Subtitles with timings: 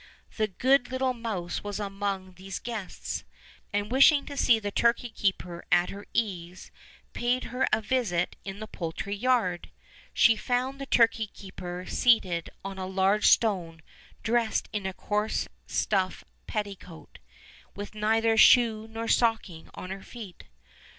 [0.35, 3.23] The good little mouse was among these guests;
[3.71, 6.71] and wishing to see the turkey keeper at her ease,
[7.13, 9.69] paid her a visit in the poultry yard.
[10.11, 13.83] She found the turkey keeper seated on a large stone
[14.23, 17.19] dressed in a coarse stuff petticoat,
[17.75, 20.45] with neither shoe nor stocking on her feet.